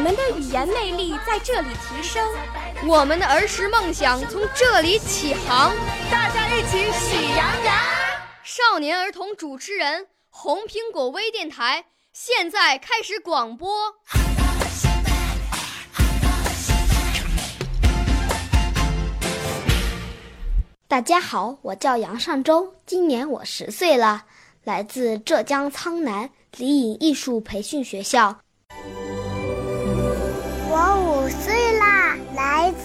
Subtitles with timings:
[0.00, 2.26] 我们的语言魅力在这里提升，
[2.86, 5.74] 我们的儿时梦想从这里起航。
[6.10, 7.76] 大家一起喜羊羊。
[8.42, 13.96] 少年儿童主持人，红苹果微电台现在开始广播。
[20.88, 24.24] 大家好，我叫杨尚周，今年我十岁了，
[24.64, 28.38] 来自浙江苍南李颖艺术培训学校。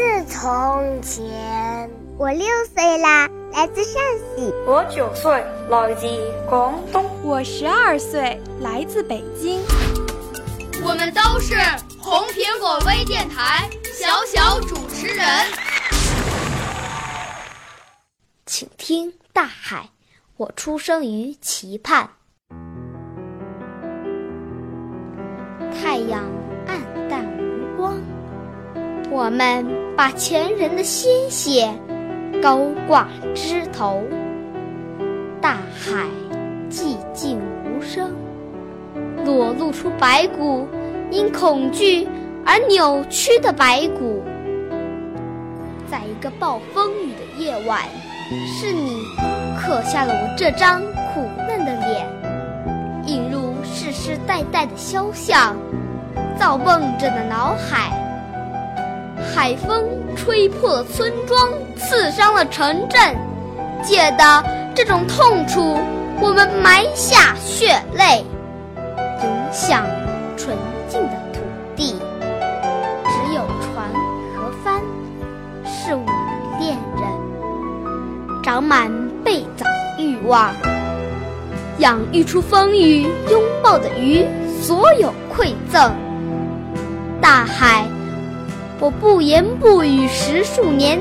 [0.00, 1.90] 自从前。
[2.16, 4.02] 我六岁啦，来自陕
[4.34, 4.50] 西。
[4.66, 6.06] 我九岁，来自
[6.48, 7.04] 广东。
[7.22, 9.60] 我十二岁，来自北京。
[10.82, 11.54] 我们都是
[11.98, 15.26] 红苹果微电台小小主持人。
[18.46, 19.90] 请听大海，
[20.38, 22.08] 我出生于期盼。
[25.78, 26.24] 太阳
[29.10, 29.66] 我们
[29.96, 31.68] 把前人的鲜血
[32.40, 34.02] 高挂枝头。
[35.40, 36.06] 大海
[36.70, 38.12] 寂静无声，
[39.24, 40.66] 裸露出白骨，
[41.10, 42.06] 因恐惧
[42.46, 44.22] 而扭曲的白骨。
[45.90, 47.82] 在一个暴风雨的夜晚。
[48.60, 49.02] 是你
[49.58, 50.80] 刻下了我这张
[51.12, 52.06] 苦嫩的脸，
[53.04, 55.56] 映入世世代代的肖像，
[56.38, 57.90] 造梦着的脑海。
[59.34, 59.84] 海风
[60.16, 63.16] 吹破村庄，刺伤了城镇，
[63.82, 65.78] 借的这种痛楚，
[66.20, 68.24] 我们埋下血泪，
[69.22, 69.86] 涌向
[70.36, 70.56] 纯
[70.88, 71.40] 净的土
[71.76, 71.94] 地。
[73.06, 73.88] 只有船
[74.34, 74.80] 和帆，
[75.64, 78.42] 是我的恋人。
[78.42, 78.90] 长满
[79.24, 79.64] 被藻
[79.98, 80.52] 欲望，
[81.78, 84.26] 养育出风雨拥抱的鱼，
[84.60, 85.94] 所有馈赠。
[87.20, 87.86] 大海，
[88.80, 90.98] 我不言不语十数年，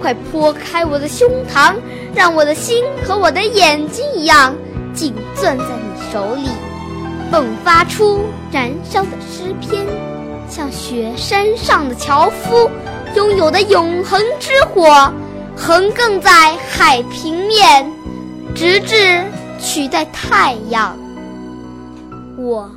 [0.00, 1.74] 快剖开我的胸膛，
[2.14, 4.54] 让我的心和我的眼睛一样，
[4.94, 6.48] 紧攥在你手里，
[7.30, 9.84] 迸发出燃烧的诗篇，
[10.48, 12.70] 像雪山上的樵夫
[13.14, 15.12] 拥有的永恒之火。
[15.54, 17.92] 横亘在海平面，
[18.54, 19.22] 直至
[19.60, 20.96] 取代太阳。
[22.38, 22.70] 我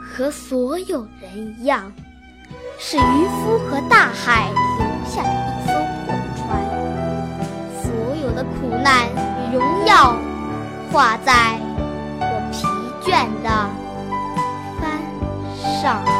[0.00, 1.92] 和所有人一样，
[2.82, 4.48] 是渔夫和大海
[4.78, 5.72] 留下的一艘
[6.06, 6.40] 破船。
[7.82, 9.06] 所有的苦难
[9.52, 10.16] 与荣耀，
[10.90, 11.60] 画在
[12.18, 12.66] 我疲
[13.04, 13.68] 倦的
[14.80, 14.90] 帆
[15.82, 16.19] 上。